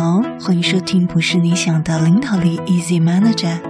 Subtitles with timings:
[0.00, 3.60] 好，欢迎收听不是你想的领导力 Easy Manager。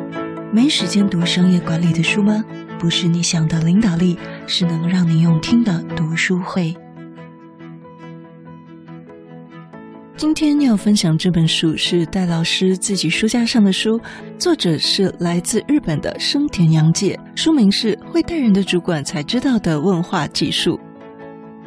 [0.52, 2.44] 没时间读商业管理的书吗？
[2.78, 6.76] 不是你想的领导力，是能让你用听的读书会。
[10.18, 13.98] 今天要分享这本书是戴老师自己书架上的书，
[14.36, 20.78] 作者是来自日本的生田洋介，书名是《会带人的主管才知道的问话技术》。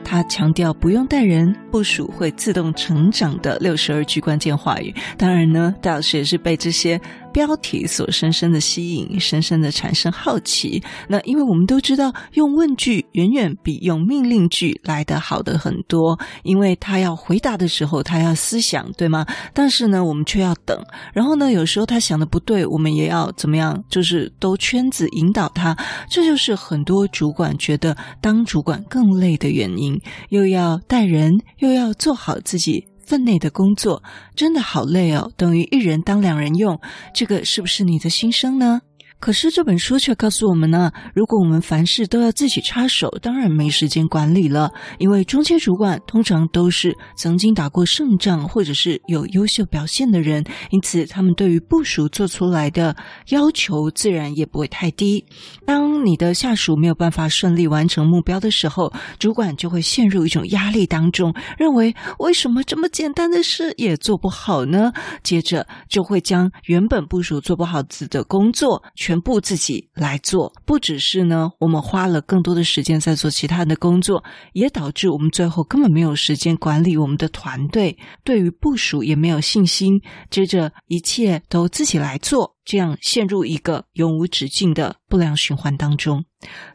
[0.04, 4.94] 他强调不用带人，部署会自动成长的六十二句关键话语。
[5.18, 7.00] 当然呢，戴老师也是被这些。
[7.32, 10.82] 标题所深深的吸引，深深的产生好奇。
[11.08, 16.18] 那因为我们都知道，用问句远远比用命令句来得好的很多。
[16.44, 19.26] 因为他要回答的时候，他要思想，对吗？
[19.54, 20.78] 但是呢，我们却要等。
[21.14, 23.84] 然后呢，有时候他想的不对，我们也要怎么样？
[23.90, 25.76] 就是兜圈子引导他。
[26.10, 32.91] 这就是很多主管觉得当主管更累的原因，又要带人，又要做好自己。
[33.06, 34.04] 分内的工作
[34.36, 36.80] 真的好累哦，等于一人当两人用，
[37.14, 38.82] 这个是不是你的心声呢？
[39.22, 44.72] 可是这本书却告诉我们呢，如果我们凡事都要自己插手，当然没时间管理了。
[44.98, 52.96] 因为中阶主管通常都是曾经打过胜仗或者是有优秀表现的人，因此他们对于部署做出来的
[53.30, 55.24] 要求自然也不会太低。
[55.68, 64.92] 当你的下属没有办法顺利完成目标的时候，主管就会陷入一种压力当中，认为为什么这么简单的事也做不好呢？
[65.22, 74.24] 接着就会将原本部署做不好子的工作全全部自己来做，不只是呢，我们花了更多的时间在做其他的工作，
[74.54, 80.02] 也导致我们最后根本没有时间管理我们的团队，对于部署也没有信心。
[80.30, 86.24] 接着一切都自己来做，这样陷入一个永无止境的不良循环当中。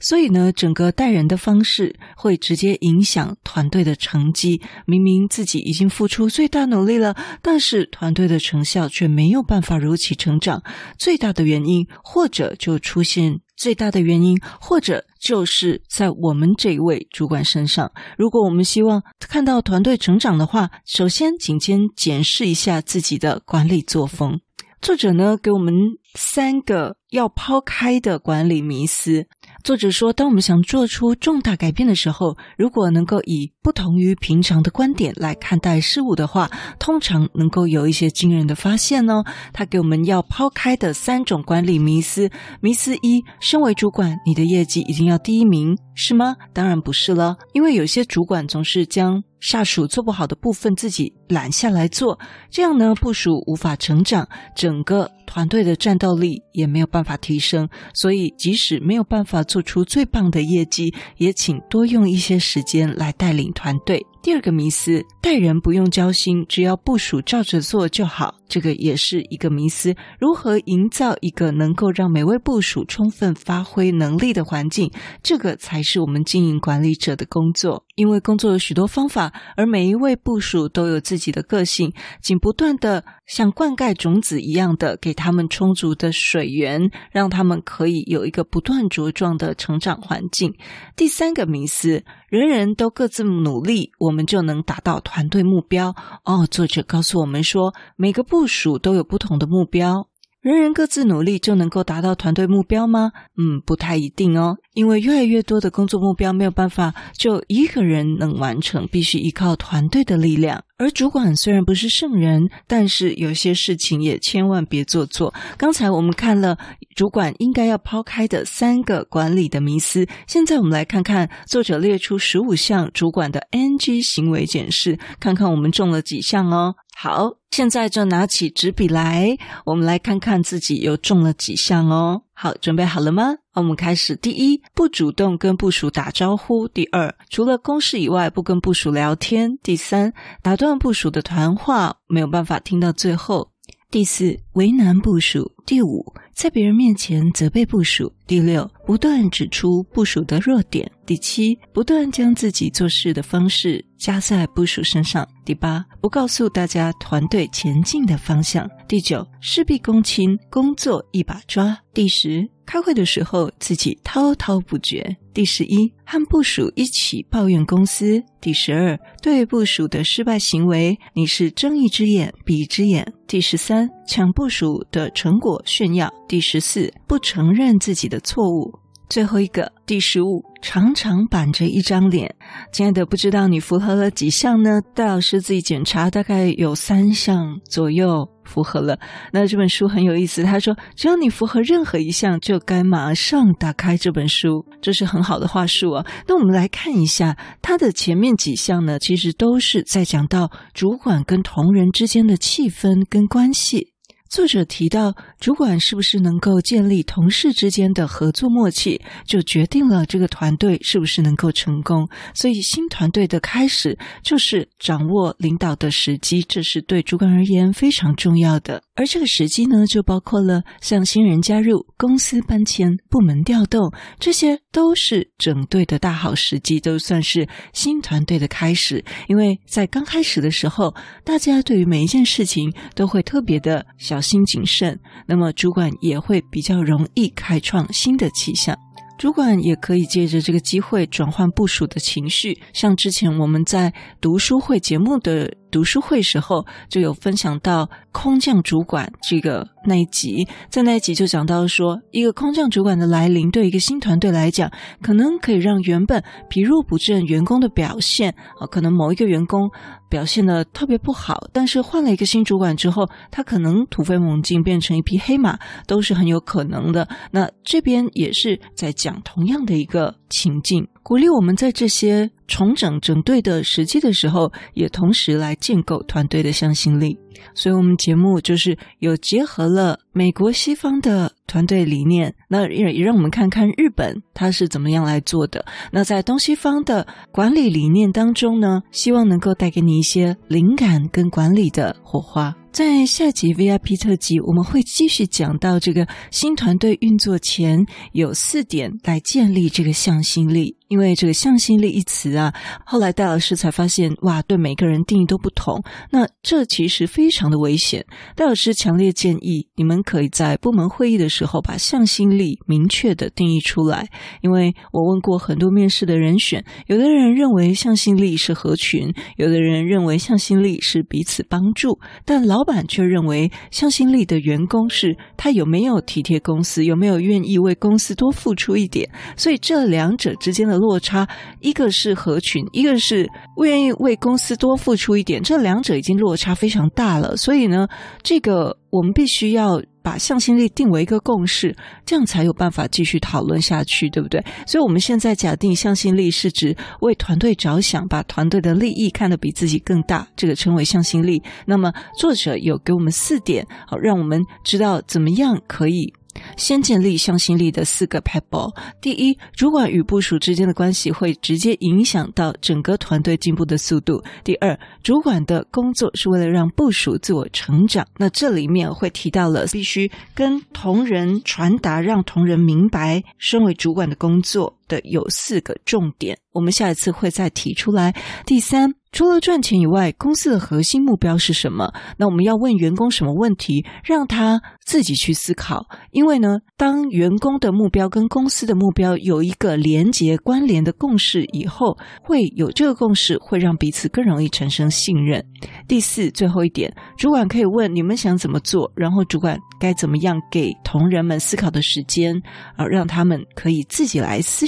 [0.01, 4.63] 所以呢，整个带人的方式会直接影响团队的成绩。
[4.87, 10.63] 明明自己已经付出最大努力了，但是团队的成效却没有办法如期成长。
[10.99, 17.91] 最大的原因，或者就出现最大的原因，或者就是在我们这一位主管身上。
[18.17, 24.39] 如果我们希望看到团队成长的话，首先请先检视一下自己的管理作风。
[24.81, 25.75] 作者呢，给我们
[26.15, 29.27] 三个要抛开的管理迷思。
[29.65, 39.25] 作者说，当我们想做出重大改变的时候，如果能够以不同于平常的观点来看待事物的话，通常能够有一些惊人的发现哦。
[39.53, 46.37] 他给我们要抛开的三种管理迷思：迷思一，身为主管，你的业绩一定要第一名，是吗？
[46.53, 52.19] 当然不是了，因为有些主管总是将下属做不好的部分自己揽下来做，
[52.51, 57.69] 这样呢，部署无法成长，整个团队的战斗力也没有办法提升。
[57.95, 64.05] 所以，即使没有办法做出最棒的业绩，也请多用一些时间来带领团队。
[64.21, 68.35] 第二个迷思，带人不用交心，只要部署照着做就好。
[68.49, 69.95] 这个也是一个迷思。
[70.19, 74.91] 如何营造一个能够让每位部署充分发挥能力的环境？
[75.23, 77.85] 这个才是我们经营管理者的工作。
[77.95, 90.55] 因为工作有许多方法，而每一位部署都有自己的个性，仅不断的像灌溉种子一样的给他们充足的水源，让他们可以有一个不断茁壮的成长环境。
[90.95, 92.05] 第三个迷思。
[92.29, 95.95] 人人都各自努力，我们就能达到团队目标。
[96.25, 100.09] 哦，作者告诉我们说，每个部部署都有不同的目标。
[100.43, 103.11] 人人各自努力就能够达到团队目标吗？
[103.37, 104.59] 嗯，不太一定哦。
[104.75, 110.63] 因为越来越多的工作目标没有办法就一个人能完成，必须依靠团队的力量。
[110.77, 115.33] 而主管虽然不是圣人，但是有些事情也千万别做错。
[115.57, 116.57] 刚才我们看了
[116.95, 126.75] 主管应该要抛开的三个管理的迷思，现在我们来看看作者列出十五项主管的 NG 行为检视，看看我们中了几项哦。
[126.99, 129.35] 好，现在就拿起纸笔来，
[129.65, 132.21] 我们来看看自己又中了几项哦。
[132.35, 133.37] 好，准备好了吗？
[133.55, 134.15] 我们开始。
[134.15, 140.13] 第一，不主动跟部属打招呼；第二，除了公事以外不跟部属聊天；第三，
[140.43, 143.49] 打断部属的谈话，没有办法听到最后；
[143.91, 165.01] 第四，为难部署；第五，在别人面前责备部署；第六，不断指出部署的弱点；第七，不断将自己做事的方式加在部署身上；第八，不告诉大家团队前进的方向；第九，事必躬亲，工作一把抓；第十，开会的时候自己滔滔不绝；
[165.33, 176.13] 第十一，和部属一起抱怨公司；第十二，对部署的失败行为，你是睁一只眼闭一只眼；第十三，抢部署的成果炫耀。
[176.29, 178.77] 第十四，不承认自己的错误。
[179.09, 182.35] 最后一个，第十五，常常板着一张脸。
[182.73, 184.81] 亲爱的，不知道你符合了几项呢？
[184.95, 188.99] 戴老师自己检查，大概有三项左右符合了。
[189.33, 196.05] 那这本书很有意思，他说，只要你符合任何一项，就该马上打开这本书，这是很好的话术啊。
[196.27, 203.93] 那我们来看一下它的前面几项呢，其实都是在讲到主管跟同仁之间的气氛跟关系。
[204.29, 212.09] 作者提到，主管是不是能够建立同事之间的合作默契，就决定了这个团队是不是能够成功。
[212.35, 218.83] 所以，新团队的开始就是掌握领导的时机，这是对主管而言非常重要的。
[218.97, 229.05] 而这个时机呢，就包括了像新人加入、公司搬迁、部门调动，这些都是整队的大好时机，都算是新团队的开始。
[229.29, 230.93] 因为在刚开始的时候，
[231.23, 234.16] 大家对于每一件事情都会特别的小。
[234.17, 238.75] 小心谨慎，那么主管也会比较容易开创新的气象。
[239.19, 254.71] 主管也可以借着这个机会转换部署的情绪，像之前我们在读书会节目的读书会时候，就有分享到空降主管这个那一集，在那一集就讲到说，一个空降主管的来临，对一个新团队来讲，
[255.03, 259.71] 可能可以让原本疲弱不振员工的表现啊，可能某一个员工
[260.09, 267.07] 表现的特别不好，但是换了一个新主管之后，他可能突飞猛进，变成一匹黑马，都是很有可能的。
[267.31, 270.87] 那这边也是在讲同样的一个情境。
[271.03, 277.19] 鼓励我们在这些重整整队的时机的时候，也同时来建构团队的向心力。
[277.55, 285.65] 所以，我们节目就是有结合了美国西方的团队理念，那也也让我们看看日本它是怎么样来做的。
[285.93, 292.55] 那在东西方的管理理念当中呢，希望能够带给你一些灵感跟管理的火花。
[292.73, 300.77] 在下集 VIP 特辑，我们会继续讲到这个新团队运作前有四点来建立这个向心力。
[300.89, 302.53] 因为这个向心力一词啊，
[302.85, 305.83] 后来戴老师才发现，哇，对每个人定义都不同。
[306.11, 308.05] 那这其实非常的危险。
[308.35, 314.09] 戴老师强烈建议你们可以在部门会议的时候把向心力明确的定义出来。
[314.43, 331.29] 因为我问过很多面试的人选，有的人认为向心力是合群，有的人认为向心力是彼此帮助，但老板却认为向心力的员工是他有没有体贴公司，有没有愿意为公司多付出一点，所以这两者之间的落差，
[331.61, 337.37] 一个是合群，一个是不愿意为公司多付出一点，这两者已经落差非常大了。
[337.37, 337.89] 所以呢，
[338.23, 341.75] 这个我们必须要把向心力定为一个共识，
[342.05, 344.43] 这样才有办法继续讨论下去，对不对？
[344.67, 351.43] 所以我们现在假定向心力是指为团队着想，把团队的利益看得比自己更大，这个称为向心力。
[351.67, 356.13] 那么作者有给我们四点，好，让我们知道怎么样可以。
[356.57, 358.73] 先建立向心力的四个 pill。
[359.01, 364.23] 第一，主管与部署之间的关系会直接影响到整个团队进步的速度。
[364.45, 368.07] 第二，主管的工作是为了让部署自我成长。
[368.19, 376.39] 那这里面会提到了必须跟同仁传达，让同仁明白身为主管的工作的有四个重点。
[376.53, 378.15] 我们下一次会再提出来。
[378.45, 378.95] 第三。
[379.13, 381.91] 除了赚钱以外，公司的核心目标是什么？
[382.19, 385.87] 那我们要问员工什么问题，让他自己去思考。
[386.11, 395.43] 因为呢，当员工的目标跟公司的目标有一个连结、关联的共识以后，会有这个共识，会让彼此更容易产生信任。
[395.89, 402.35] 第四，最后一点，主管可以问你们想怎么做，然后主管该怎么样给同仁们思考的时间，
[402.77, 404.67] 啊，让他们可以自己来思。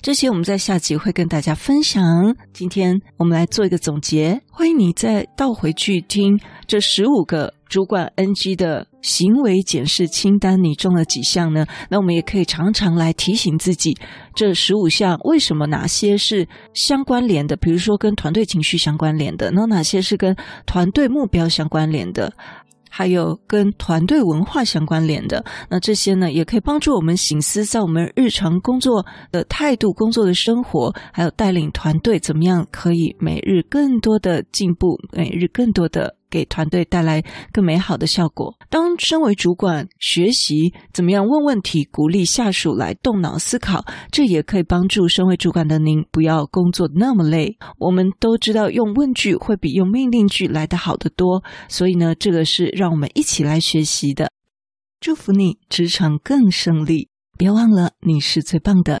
[0.00, 2.02] 这些我们在下集会跟大家分享。
[2.52, 11.66] 今天我们来做一个总结，欢迎你再倒回去听这十五个主管 NG 的行为检视清单，你中了几项呢？
[11.90, 13.96] 那我们也可以常常来提醒自己，
[14.34, 17.56] 这十五项为什么哪些是相关联的？
[17.56, 22.32] 比如说跟团队情绪相关联的，那哪些是跟团队目标相关联的？
[22.96, 36.15] 还有跟团队文化相关联的，那这些呢，也可以帮助我们醒思，在我们日常工作的态度、工作的生活，还有带领团队怎么样，可以每日更多的进步，每日更多的。
[36.30, 38.54] 给团队带来更美好的效果。
[38.68, 47.56] 当身为主管，学习怎么样问问题，鼓励下属来动脑思考，这也可以帮助身为主管的您不要工作那么累。
[47.78, 54.30] 我们都知道，用问句会比用命令句来得好得多，所以呢，这个是让我们一起来学习的。
[55.00, 59.00] 祝福你职场更胜利，别忘了你是最棒的。